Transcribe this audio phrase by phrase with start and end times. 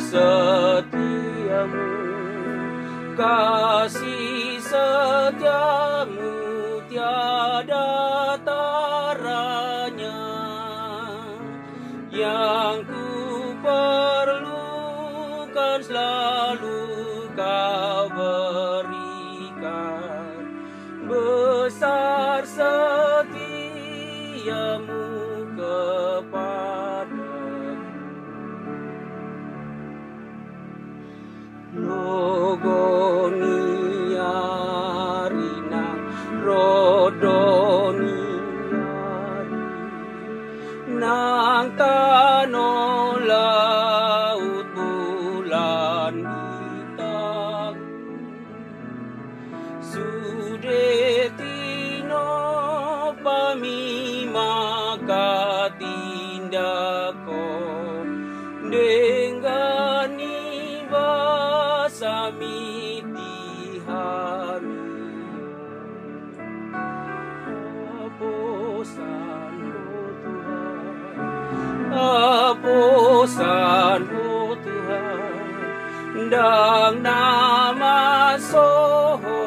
[0.00, 1.88] setiamu
[3.12, 6.32] kasih setiamu
[6.88, 10.22] tiada taranya
[12.08, 13.04] yang ku
[13.60, 14.70] perlukan
[15.84, 16.80] selalu
[17.36, 18.08] kau
[72.62, 79.41] vô sản vô thường đàng nam ma số hồ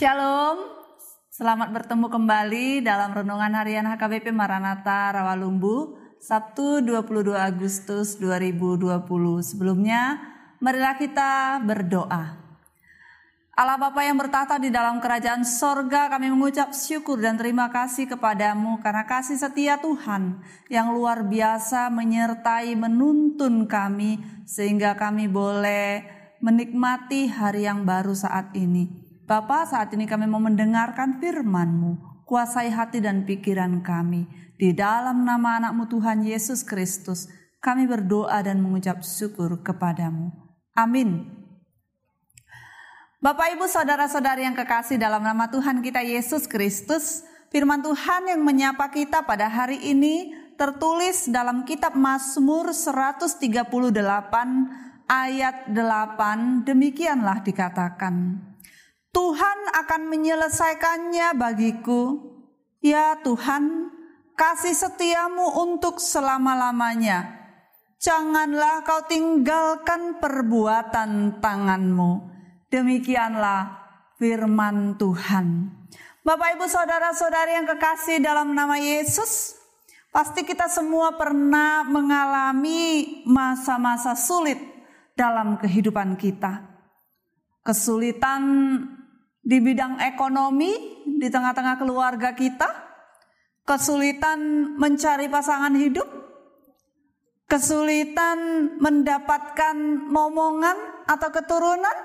[0.00, 0.64] Shalom,
[1.28, 8.96] selamat bertemu kembali dalam Renungan Harian HKBP Maranatha Rawalumbu, Sabtu 22 Agustus 2020.
[9.44, 10.16] Sebelumnya,
[10.56, 12.32] marilah kita berdoa.
[13.52, 18.80] Allah Bapa yang bertata di dalam kerajaan sorga, kami mengucap syukur dan terima kasih kepadamu
[18.80, 20.40] karena kasih setia Tuhan
[20.72, 24.16] yang luar biasa menyertai menuntun kami
[24.48, 26.08] sehingga kami boleh
[26.40, 29.09] menikmati hari yang baru saat ini.
[29.30, 32.26] Bapa, saat ini kami mau mendengarkan firman-Mu.
[32.26, 34.26] Kuasai hati dan pikiran kami.
[34.58, 37.30] Di dalam nama anakmu Tuhan Yesus Kristus,
[37.62, 40.34] kami berdoa dan mengucap syukur kepadamu.
[40.74, 41.30] Amin.
[43.22, 47.22] Bapak, Ibu, Saudara-saudari yang kekasih dalam nama Tuhan kita Yesus Kristus,
[47.54, 53.46] firman Tuhan yang menyapa kita pada hari ini tertulis dalam kitab Mazmur 138
[55.06, 58.49] ayat 8, demikianlah dikatakan.
[59.10, 62.30] Tuhan akan menyelesaikannya bagiku.
[62.80, 63.90] Ya Tuhan,
[64.38, 67.40] kasih setiamu untuk selama-lamanya.
[68.00, 72.32] Janganlah kau tinggalkan perbuatan tanganmu.
[72.72, 73.76] Demikianlah
[74.16, 75.68] firman Tuhan.
[76.24, 79.58] Bapak ibu saudara saudari yang kekasih dalam nama Yesus.
[80.08, 84.58] Pasti kita semua pernah mengalami masa-masa sulit
[85.12, 86.66] dalam kehidupan kita.
[87.60, 88.42] Kesulitan
[89.40, 92.68] di bidang ekonomi di tengah-tengah keluarga kita,
[93.64, 96.06] kesulitan mencari pasangan hidup,
[97.48, 98.38] kesulitan
[98.78, 99.76] mendapatkan
[100.08, 101.96] momongan atau keturunan,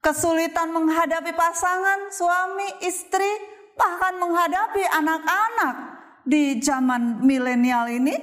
[0.00, 3.32] kesulitan menghadapi pasangan, suami, istri,
[3.74, 5.74] bahkan menghadapi anak-anak
[6.22, 8.14] di zaman milenial ini,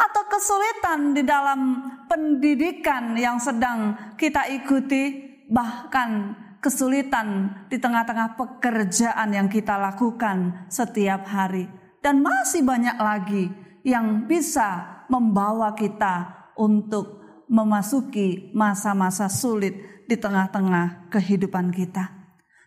[0.00, 9.48] atau kesulitan di dalam pendidikan yang sedang kita ikuti, bahkan kesulitan di tengah-tengah pekerjaan yang
[9.48, 11.66] kita lakukan setiap hari,
[12.04, 13.48] dan masih banyak lagi
[13.82, 22.12] yang bisa membawa kita untuk memasuki masa-masa sulit di tengah-tengah kehidupan kita.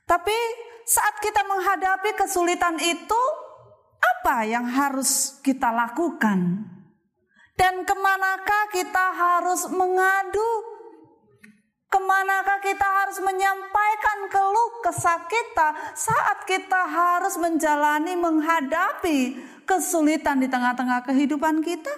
[0.03, 0.37] Tapi
[0.83, 3.21] saat kita menghadapi kesulitan itu,
[4.03, 6.67] apa yang harus kita lakukan?
[7.53, 10.72] Dan ke manakah kita harus mengadu?
[11.93, 19.37] Ke manakah kita harus menyampaikan keluh kesah kita saat kita harus menjalani menghadapi
[19.69, 21.93] kesulitan di tengah-tengah kehidupan kita?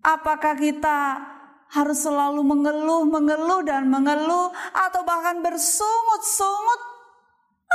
[0.00, 1.20] Apakah kita
[1.68, 6.80] harus selalu mengeluh, mengeluh dan mengeluh atau bahkan bersungut-sungut?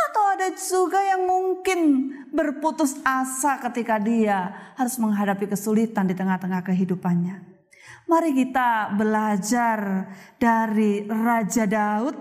[0.10, 1.80] Atau ada juga yang mungkin
[2.34, 7.49] berputus asa ketika dia harus menghadapi kesulitan di tengah-tengah kehidupannya.
[8.10, 10.10] Mari kita belajar
[10.42, 12.18] dari Raja Daud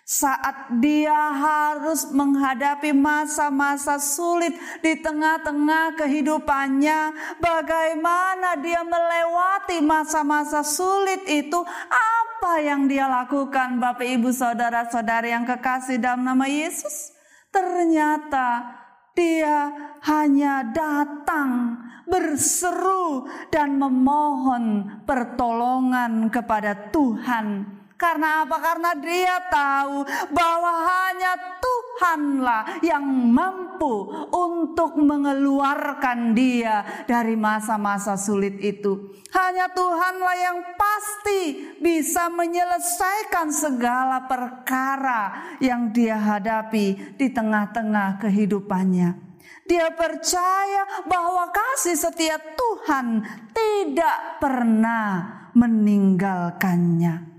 [0.00, 7.00] saat dia harus menghadapi masa-masa sulit di tengah-tengah kehidupannya,
[7.36, 11.60] bagaimana dia melewati masa-masa sulit itu,
[11.92, 17.12] apa yang dia lakukan, Bapak, Ibu, saudara-saudari yang kekasih dalam nama Yesus?
[17.52, 18.66] Ternyata
[19.12, 19.68] dia
[20.00, 21.76] hanya datang
[22.10, 28.56] berseru dan memohon pertolongan kepada Tuhan karena apa?
[28.56, 39.12] Karena dia tahu bahwa hanya Tuhanlah yang mampu untuk mengeluarkan dia dari masa-masa sulit itu.
[39.36, 49.29] Hanya Tuhanlah yang pasti bisa menyelesaikan segala perkara yang dia hadapi di tengah-tengah kehidupannya.
[49.68, 53.22] Dia percaya bahwa kasih setia Tuhan
[53.54, 55.08] tidak pernah
[55.54, 57.30] meninggalkannya.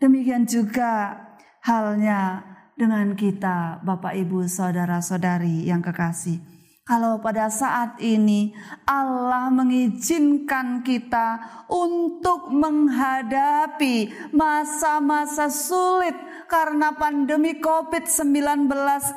[0.00, 1.20] Demikian juga
[1.60, 2.40] halnya
[2.72, 6.40] dengan kita, Bapak, Ibu, saudara-saudari yang kekasih.
[6.88, 8.50] Kalau pada saat ini
[8.82, 11.38] Allah mengizinkan kita
[11.70, 16.16] untuk menghadapi masa-masa sulit
[16.50, 18.72] karena pandemi COVID-19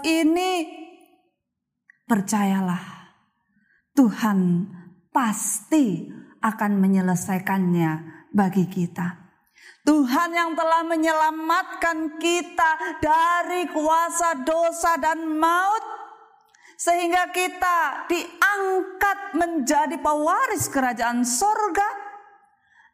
[0.05, 0.82] ini,
[2.07, 3.13] percayalah
[3.93, 4.67] Tuhan
[5.13, 6.09] pasti
[6.41, 7.91] akan menyelesaikannya
[8.33, 9.21] bagi kita.
[9.83, 15.83] Tuhan yang telah menyelamatkan kita dari kuasa dosa dan maut
[16.79, 21.85] sehingga kita diangkat menjadi pewaris kerajaan sorga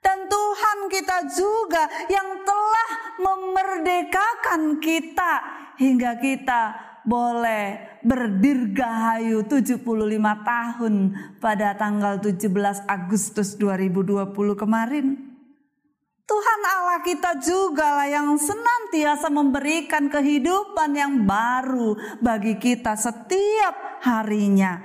[0.01, 2.89] dan Tuhan kita juga yang telah
[3.21, 5.33] memerdekakan kita
[5.77, 9.83] hingga kita boleh berdirgahayu 75
[10.43, 10.93] tahun
[11.39, 12.49] pada tanggal 17
[12.87, 15.29] Agustus 2020 kemarin.
[16.29, 24.77] Tuhan Allah kita juga lah yang senantiasa memberikan kehidupan yang baru bagi kita setiap harinya.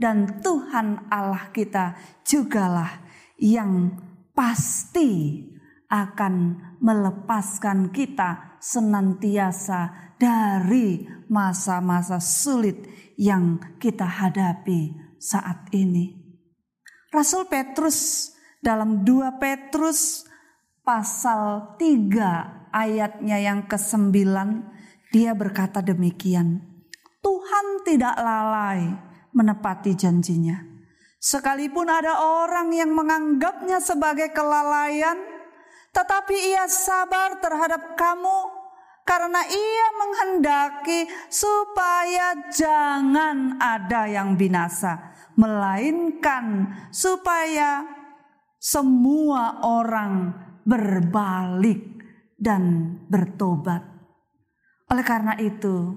[0.00, 1.92] Dan Tuhan Allah kita
[2.24, 3.04] jugalah
[3.36, 3.92] yang
[4.32, 5.44] pasti
[5.92, 12.84] akan melepaskan kita senantiasa dari masa-masa sulit
[13.16, 16.12] yang kita hadapi saat ini.
[17.08, 18.30] Rasul Petrus
[18.60, 20.28] dalam 2 Petrus
[20.84, 24.12] pasal 3 ayatnya yang ke-9
[25.10, 26.60] dia berkata demikian.
[27.24, 28.94] Tuhan tidak lalai
[29.32, 30.68] menepati janjinya.
[31.20, 35.20] Sekalipun ada orang yang menganggapnya sebagai kelalaian,
[35.92, 38.59] tetapi ia sabar terhadap kamu
[39.04, 47.84] karena ia menghendaki supaya jangan ada yang binasa, melainkan supaya
[48.60, 52.04] semua orang berbalik
[52.36, 53.82] dan bertobat.
[54.90, 55.96] Oleh karena itu,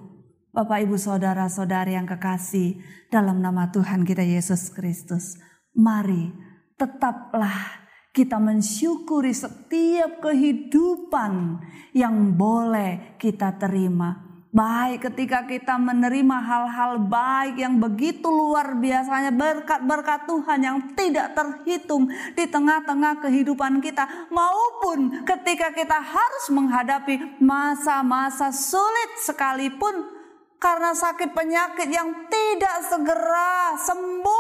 [0.54, 2.78] Bapak, Ibu, saudara-saudari yang kekasih,
[3.10, 5.42] dalam nama Tuhan kita Yesus Kristus,
[5.74, 6.30] mari
[6.78, 7.83] tetaplah
[8.14, 11.58] kita mensyukuri setiap kehidupan
[11.98, 14.22] yang boleh kita terima.
[14.54, 22.06] Baik ketika kita menerima hal-hal baik yang begitu luar biasanya berkat-berkat Tuhan yang tidak terhitung
[22.38, 30.22] di tengah-tengah kehidupan kita maupun ketika kita harus menghadapi masa-masa sulit sekalipun
[30.62, 34.33] karena sakit penyakit yang tidak segera sembuh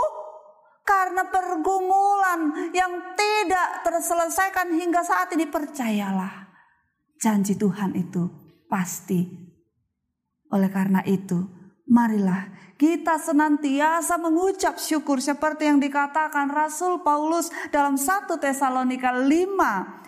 [0.83, 6.51] karena pergumulan yang tidak terselesaikan hingga saat ini percayalah
[7.19, 8.27] janji Tuhan itu
[8.67, 9.43] pasti
[10.53, 11.49] oleh karena itu,
[11.89, 19.25] marilah kita senantiasa mengucap syukur seperti yang dikatakan Rasul Paulus dalam 1 Tesalonika 5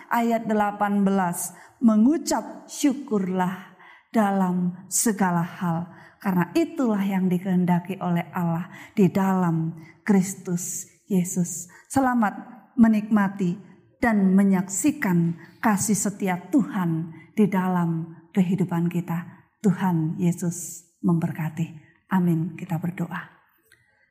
[0.06, 1.82] ayat 18.
[1.82, 3.74] Mengucap syukurlah
[4.14, 5.90] dalam segala hal.
[6.20, 11.70] Karena itulah yang dikehendaki oleh Allah di dalam Kristus Yesus.
[11.86, 12.34] Selamat
[12.74, 13.56] menikmati
[14.02, 19.48] dan menyaksikan kasih setia Tuhan di dalam kehidupan kita.
[19.64, 21.66] Tuhan Yesus memberkati.
[22.12, 22.54] Amin.
[22.54, 23.36] Kita berdoa.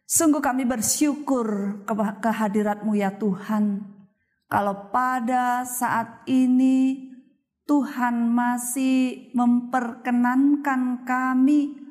[0.05, 1.81] Sungguh kami bersyukur
[2.21, 3.95] kehadiratmu ya Tuhan.
[4.45, 7.09] Kalau pada saat ini
[7.65, 11.85] Tuhan masih memperkenankan kami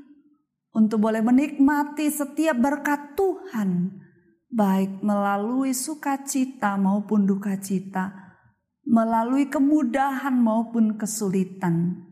[0.74, 4.02] untuk boleh menikmati setiap berkat Tuhan.
[4.50, 8.36] Baik melalui sukacita maupun duka cita.
[8.84, 12.04] Melalui kemudahan maupun kesulitan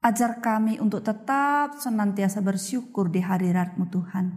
[0.00, 4.32] Ajar kami untuk tetap senantiasa bersyukur di hadiratmu Tuhan.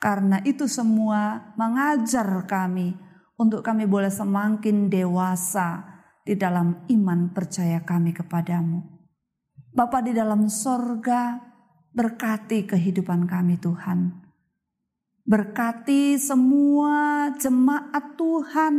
[0.00, 2.96] Karena itu semua mengajar kami
[3.36, 5.84] untuk kami boleh semakin dewasa
[6.24, 8.80] di dalam iman percaya kami kepadamu.
[9.76, 11.36] Bapa di dalam sorga,
[11.98, 14.14] berkati kehidupan kami Tuhan.
[15.26, 18.74] Berkati semua jemaat Tuhan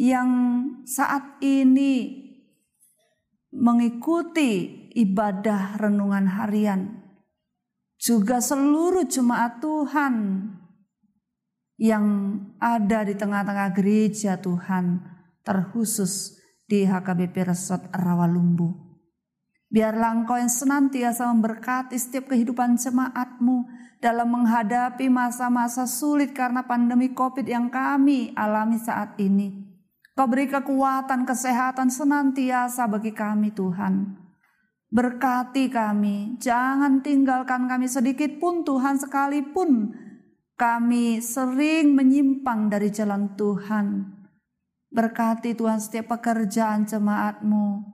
[0.00, 0.30] yang
[0.88, 2.16] saat ini
[3.52, 7.04] mengikuti ibadah renungan harian.
[8.00, 10.48] Juga seluruh jemaat Tuhan
[11.76, 12.06] yang
[12.56, 15.04] ada di tengah-tengah gereja Tuhan,
[15.44, 18.89] terkhusus di HKBP Resort Rawalumbu.
[19.70, 23.70] Biarlah engkau yang senantiasa memberkati setiap kehidupan jemaatmu
[24.02, 29.70] dalam menghadapi masa-masa sulit karena pandemi COVID yang kami alami saat ini.
[30.18, 34.18] Kau beri kekuatan, kesehatan senantiasa bagi kami Tuhan.
[34.90, 39.94] Berkati kami, jangan tinggalkan kami sedikit pun Tuhan sekalipun
[40.58, 44.18] kami sering menyimpang dari jalan Tuhan.
[44.90, 47.89] Berkati Tuhan setiap pekerjaan jemaatmu,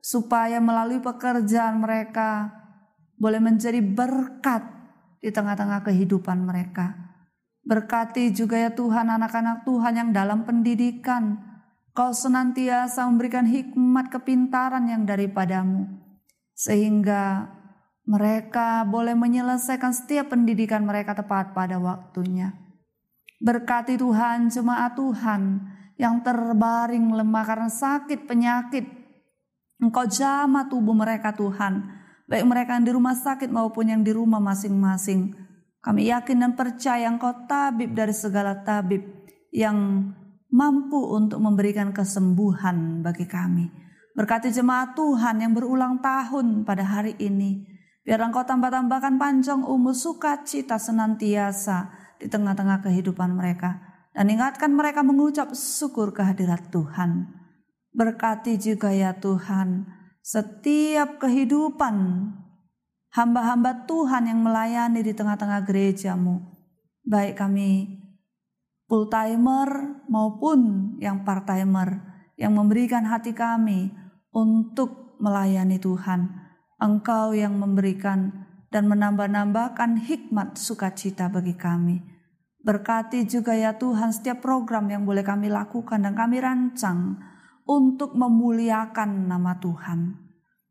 [0.00, 2.52] supaya melalui pekerjaan mereka
[3.20, 4.64] boleh menjadi berkat
[5.20, 6.96] di tengah-tengah kehidupan mereka.
[7.60, 11.36] Berkati juga ya Tuhan anak-anak Tuhan yang dalam pendidikan,
[11.92, 15.90] Kau senantiasa memberikan hikmat kepintaran yang daripadamu,
[16.56, 17.50] sehingga
[18.06, 22.56] mereka boleh menyelesaikan setiap pendidikan mereka tepat pada waktunya.
[23.40, 25.42] Berkati Tuhan jemaat Tuhan
[26.00, 28.99] yang terbaring lemah karena sakit penyakit.
[29.80, 31.88] Engkau jamah tubuh mereka Tuhan,
[32.28, 35.32] baik mereka yang di rumah sakit maupun yang di rumah masing-masing.
[35.80, 39.00] Kami yakin dan percaya Engkau tabib dari segala tabib
[39.50, 40.12] yang
[40.50, 43.70] mampu untuk memberikan kesembuhan bagi kami.
[44.14, 47.64] Berkati jemaat Tuhan yang berulang tahun pada hari ini.
[48.02, 53.78] Biar engkau tambah-tambahkan panjang umur sukacita senantiasa di tengah-tengah kehidupan mereka.
[54.10, 57.39] Dan ingatkan mereka mengucap syukur kehadirat Tuhan.
[57.90, 59.86] Berkati juga ya Tuhan
[60.22, 61.96] setiap kehidupan
[63.10, 66.38] hamba-hamba Tuhan yang melayani di tengah-tengah gerejamu.
[67.02, 67.98] Baik kami
[68.86, 71.98] full timer maupun yang part timer
[72.38, 73.90] yang memberikan hati kami
[74.30, 76.30] untuk melayani Tuhan.
[76.80, 82.00] Engkau yang memberikan dan menambah-nambahkan hikmat sukacita bagi kami.
[82.60, 87.18] Berkati juga ya Tuhan setiap program yang boleh kami lakukan dan kami rancang
[87.70, 90.18] untuk memuliakan nama Tuhan.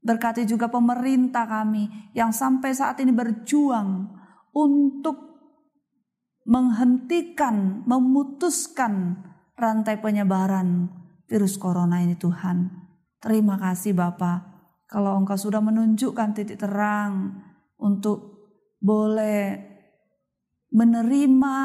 [0.03, 4.12] Berkati juga pemerintah kami yang sampai saat ini berjuang
[4.51, 5.15] untuk
[6.44, 9.24] menghentikan, memutuskan
[9.56, 10.91] rantai penyebaran
[11.27, 12.68] virus corona ini Tuhan.
[13.20, 14.39] Terima kasih Bapak
[14.88, 17.44] kalau Engkau sudah menunjukkan titik terang
[17.79, 18.39] untuk
[18.79, 19.56] boleh
[20.72, 21.58] menerima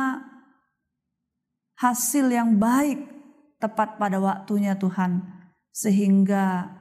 [1.79, 3.14] hasil yang baik
[3.65, 5.25] tepat pada waktunya Tuhan
[5.73, 6.77] sehingga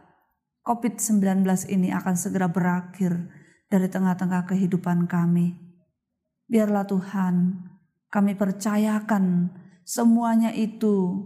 [0.68, 3.32] COVID-19 ini akan segera berakhir
[3.72, 5.56] dari tengah-tengah kehidupan kami.
[6.52, 7.63] Biarlah Tuhan
[8.12, 9.56] kami percayakan
[9.88, 11.24] semuanya itu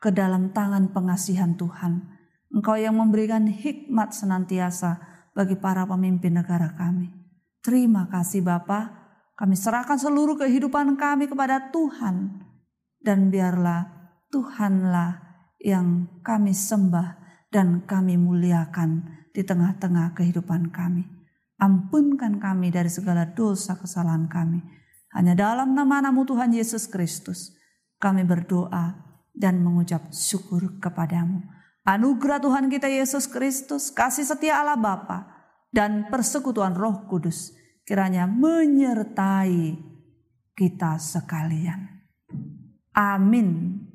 [0.00, 2.08] ke dalam tangan pengasihan Tuhan.
[2.50, 4.98] Engkau yang memberikan hikmat senantiasa
[5.36, 7.12] bagi para pemimpin negara kami.
[7.60, 8.96] Terima kasih Bapa.
[9.36, 12.44] Kami serahkan seluruh kehidupan kami kepada Tuhan.
[13.00, 13.99] Dan biarlah
[14.30, 15.18] Tuhanlah
[15.58, 17.18] yang kami sembah
[17.50, 21.04] dan kami muliakan di tengah-tengah kehidupan kami.
[21.60, 24.62] Ampunkan kami dari segala dosa kesalahan kami
[25.12, 27.58] hanya dalam nama-Namu Tuhan Yesus Kristus
[27.98, 28.96] kami berdoa
[29.34, 31.42] dan mengucap syukur kepadamu.
[31.84, 35.26] Anugerah Tuhan kita Yesus Kristus, kasih setia Allah Bapa
[35.74, 39.74] dan persekutuan Roh Kudus kiranya menyertai
[40.54, 42.06] kita sekalian.
[42.94, 43.89] Amin.